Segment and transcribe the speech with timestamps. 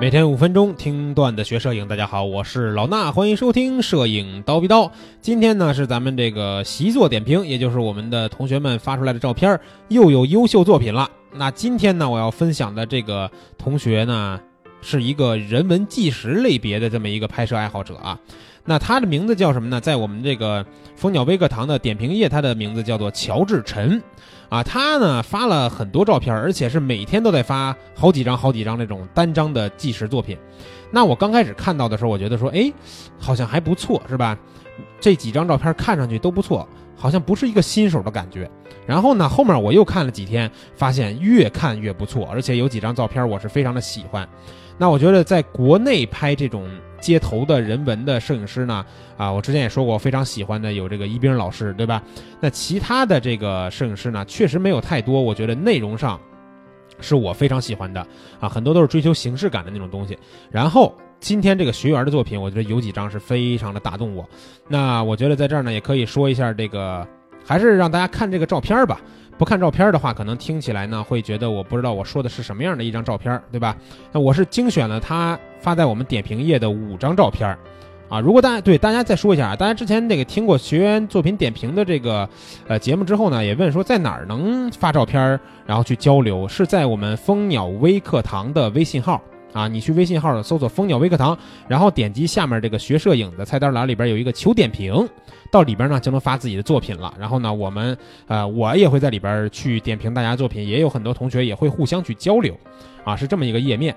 [0.00, 4.92] 每天五分钟听段子学摄影，大家好，我是老衲，欢迎收听摄影刀逼刀。
[5.20, 9.58] 今天呢是咱们这个习作点评，也就是我们的同学们发出来的照片，
[9.88, 11.10] 又有优秀作品了。
[11.34, 14.38] 那今天呢，我要分享的这个同学呢，
[14.80, 18.16] 是一个人文纪实类别的这么一个拍摄爱好者啊。
[18.68, 19.80] 那他的名字叫什么呢？
[19.80, 20.64] 在我们这个
[20.94, 24.02] 蜂鸟微课堂的点评页，他的名字叫做乔治陈。
[24.50, 30.36] 啊，他呢发了很多照片，而且是每天都在发好几张、好几张那种单张的纪实作品。
[30.90, 32.70] 那我刚开始看到的时候，我觉得说，哎，
[33.18, 34.36] 好像还不错，是吧？
[35.00, 38.50] 这几张照片看上去都不错，好像不是一个新手的感觉。
[38.86, 44.28] 然后呢，后面我又看了几天，发现越看越不错，而且有几张照片我是非常的喜欢。
[44.76, 46.68] 那我觉得在国内拍这种。
[47.00, 48.84] 街头的人文的摄影师呢？
[49.16, 52.02] 啊，我之前也说过，非常喜欢的有这个一冰老师，对吧？
[52.40, 55.22] 那其他的这个摄影师呢，确实没有太多。
[55.22, 56.18] 我觉得内容上
[56.98, 58.04] 是我非常喜欢的
[58.40, 60.18] 啊，很多都是追求形式感的那种东西。
[60.50, 64.28] 然后今天这个学员的作品，我觉得有几张是非常的打动我。
[64.68, 67.06] 那我觉得在这儿呢，也可以说一下这个，
[67.44, 69.00] 还是让大家看这个照片吧。
[69.36, 73.76] 不看照片的话，可能听起来呢会觉得我不知道我说的是什么样的一张照片，对吧？
[74.10, 77.56] 那我是精选了他发在我们点评页的五张照片，
[78.08, 82.28] 啊，如果大家对大家再说一下啊，大家之前那个听过学员作品点评的这个
[82.66, 89.22] 呃节目之后呢，也问说在哪儿能发照片，然后去交流，是在我们蜂鸟微课堂的微信号。
[89.52, 95.08] 啊，你去微信号搜索“蜂鸟微课堂”，然后点击下面这个学摄影的菜单栏里边有一个求点评，
[95.50, 97.12] 到里边呢就能发自己的作品了。
[97.18, 102.54] 然后呢，我们呃我也会在里边去点评大家作品，也有很多同学也会互相去交流，
[103.04, 103.94] 啊，是这么一个页面。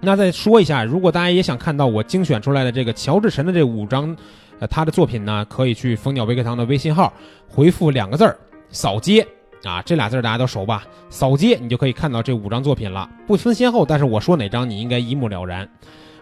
[0.00, 4.14] 那再说一下，如果大家也想看到我精选出来的这个乔治神的这五张，
[4.60, 7.12] 呃他的作品呢，可以去蜂鸟微课堂的微信号
[7.48, 8.36] 回复两个字儿
[8.70, 9.26] “扫街”。
[9.64, 10.84] 啊，这俩字大家都熟吧？
[11.10, 13.84] 扫街，你就可以看到这五张作品了，不分先后。
[13.84, 15.68] 但是我说哪张，你应该一目了然。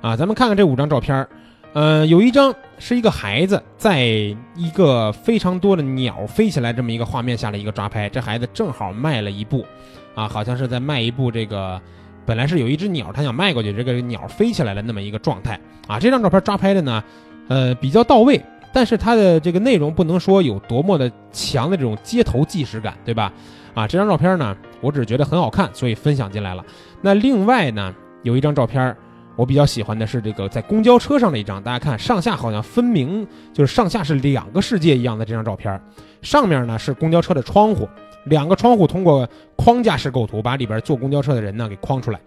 [0.01, 1.27] 啊，咱们看看这五张照片
[1.73, 9.67] 呃，有一张是一个孩子在一个非常多的鸟飞起来这么一个画面下的一个抓拍，这孩子正好迈了一步，
[10.15, 11.31] 啊，好像是在迈一步。
[11.31, 11.79] 这个
[12.25, 15.61] 本来是有一只鸟，他想迈过去，这个鸟飞起来了那么一个状态。
[15.87, 17.05] 啊，这张照片抓拍的呢，
[17.49, 18.41] 呃，比较到位。
[18.77, 23.33] 但是它的这个内容不能说有多么的强的这种街头纪实感，对吧？
[23.73, 26.63] 啊，这张照片呢，我只是觉得很好看，所以分享进来了。
[27.01, 28.95] 那另外呢，有一张照片
[29.35, 35.81] 我比较喜欢的是这个在公交车上的一张，大家看上下好像分明就是上下是两个世界一样的这张照片。
[36.21, 37.89] 上面呢是公交车的窗户，
[38.27, 39.27] 两个窗户通过
[39.57, 42.21] 框架式构图把里边坐公交车的人呢给框出来。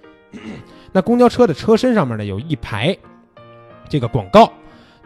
[0.92, 2.98] 那公交车的车身上面呢有一排
[3.88, 4.52] 这个广告。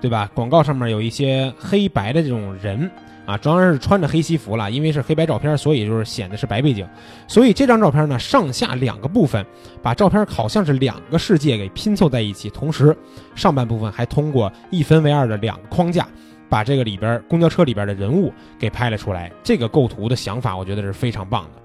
[0.03, 0.29] 对吧？
[0.35, 2.91] 广告上面有一些黑白的这种人
[3.25, 6.85] 啊，主要是穿着黑西服了，因为是黑白照片，所以就是显得是白背景。
[7.25, 9.45] 所以这张照片呢，上下两个部分，
[9.81, 12.93] 把照片好像是两个世界给拼凑在一起，同时
[13.33, 16.05] 上半部分还通过一分为二的两个框架，
[16.49, 19.31] 把这个里边公交车里边的人物给拍了出来。
[19.41, 21.61] 这个构图的想法，我觉得是非常棒的。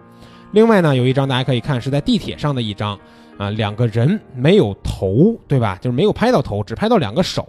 [0.53, 2.97] 另外呢，有一张大家可以看是在地铁上的一张
[3.37, 5.77] 啊，两个人没有头，对吧？
[5.81, 7.45] 就是没有拍到头，只拍到两个手。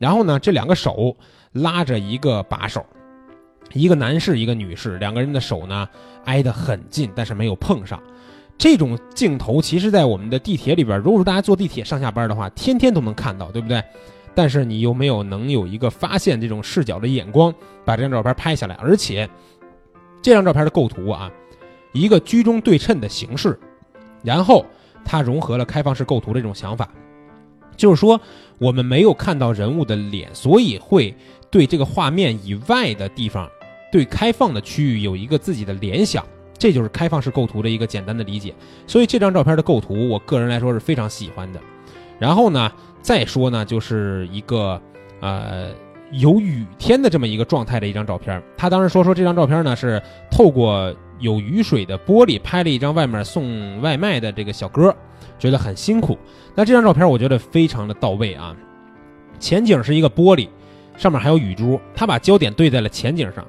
[0.00, 1.14] 然后呢，这两个手
[1.52, 2.82] 拉着一个把手，
[3.74, 5.86] 一个男士，一个女士，两个人的手呢
[6.24, 8.02] 挨得很近，但是没有碰上。
[8.56, 13.84] 这种镜头其实，在我们的地铁里边，如果说大家坐地铁上下班的话，天天都能看到，对不对？
[14.34, 18.74] 但是你有没有能有一个发现这种视角的眼光，把这张照片拍下来？
[18.76, 19.28] 而且
[20.22, 21.30] 这张照片的构图啊，
[21.92, 23.60] 一个居中对称的形式，
[24.24, 24.64] 然后
[25.04, 26.88] 它融合了开放式构图的这种想法。
[27.80, 28.20] 就是说，
[28.58, 31.14] 我们没有看到人物的脸，所以会
[31.50, 33.48] 对这个画面以外的地方，
[33.90, 36.22] 对开放的区域有一个自己的联想，
[36.58, 38.54] 这就是开放式构图的一个简单的理解。
[38.86, 41.60] 所以这张照片的构图，我个人来说是非常喜欢的。
[42.18, 42.70] 然后呢，
[43.00, 44.78] 再说呢，就是一个
[45.20, 45.70] 呃
[46.12, 48.42] 有雨天的这么一个状态的一张照片。
[48.58, 54.94] 他当时说说这张照片呢是透过有雨水的玻璃拍了一张外面送外卖的这个小哥。
[55.38, 56.18] 觉得很辛苦，
[56.54, 58.54] 那这张照片我觉得非常的到位啊。
[59.38, 60.46] 前景是一个玻璃，
[60.98, 63.42] 上面还有雨珠，他把焦点对在了前景上，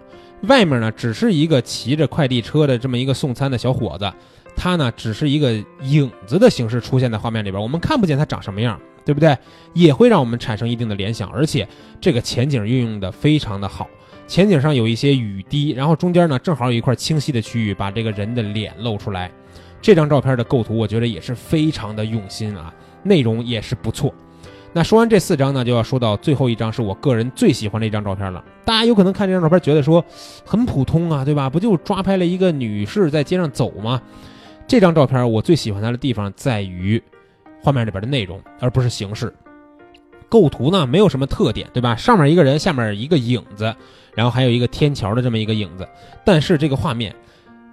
[0.44, 4.10] 外面呢只是一个骑着快递车的这么一个送餐的小伙子，
[4.56, 5.52] 他呢只是一个
[5.82, 9.38] 影子的形式出现在画面里边，我们看不见他长什么样，对不对？
[9.74, 11.68] 也会让我们产生一定的联想，而且
[12.00, 13.86] 这个前景运用的非常的好，
[14.32, 19.30] 前景上有一些雨滴，然后中间呢正好有一块清晰的区域，把这个人的脸露出来。
[19.82, 22.74] 这张照片的构图，我觉得也是非常的用心啊，
[23.04, 24.14] 内容也是不错。
[24.72, 28.42] 那说完这四张呢，就要说到最后一张，是我个人最喜欢的一张照片了。
[28.64, 30.02] 大家有可能看这张照片觉得说
[30.46, 31.50] 很普通啊，对吧？
[31.50, 34.02] 不就抓拍了一个女士在街上走吗？
[34.66, 37.04] 这张照片我最喜欢它的地方在于，
[37.62, 39.34] 画面里边的内容，而不是形式。
[40.32, 41.94] 构图呢没有什么特点，对吧？
[41.94, 43.76] 上面一个人，下面一个影子，
[44.16, 45.86] 然后还有一个天桥的这么一个影子。
[46.24, 47.14] 但是这个画面，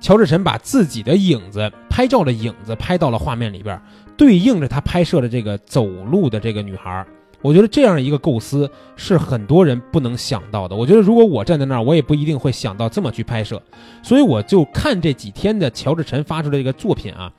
[0.00, 3.80] 乔治城把自己的影子拍照的影子拍到了画面里边，
[4.16, 7.06] 对应着他拍摄的这个走路的这个女孩。
[7.42, 10.74] 我觉得这样一个构思是很多人不能想到的。
[10.74, 13.62] 我觉得如果我站在那儿，我也不一定会想到这么去拍摄。
[14.02, 17.32] 所以我就看这几天的乔治城发出的这个作品啊，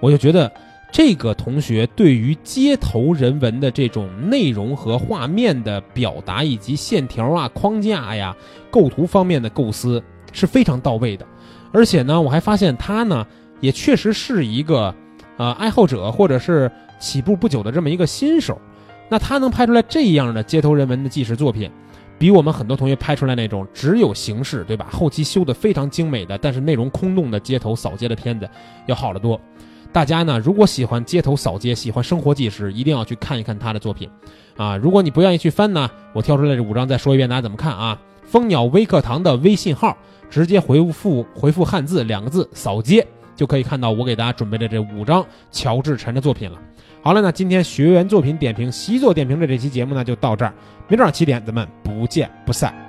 [0.00, 0.50] 我就觉得。
[0.94, 8.32] 这个同学对于街头人文的这种内容和画面的表达，以及线条啊、框架呀、
[8.70, 10.00] 构图方面的构思
[10.32, 11.26] 是非常到位的。
[11.72, 13.26] 而且呢，我还发现他呢，
[13.58, 14.94] 也确实是一个
[15.36, 16.70] 呃爱好者，或者是
[17.00, 18.56] 起步不久的这么一个新手。
[19.08, 21.68] 那他能拍出来这样的街头人文的纪实作品，
[22.20, 24.86] 比我们很多同学拍出来那种只有形式，对吧？
[24.92, 28.48] 后期修的非常精美的，但是内容空洞的街头扫街的片子
[28.86, 29.40] 要好得多。
[29.94, 34.10] 大家呢，如果喜欢街头扫街，喜欢生活纪实，一定要去看一看他的作品，
[34.56, 37.96] 啊，如果你不愿意去翻呢，我挑出来这五张再说一遍，大家怎么看啊？
[38.24, 39.96] 蜂鸟微课堂的微信号，
[40.28, 43.06] 直接回复回复汉字两个字“扫街”，
[43.36, 46.58] 就可以看到我给大家准备的这五张乔治晨的作品了。
[47.00, 50.52] 好了，那今天学员作品点评、习作点评的这期节目呢，就到这儿，
[50.88, 52.83] 明早上七点咱们不见不散。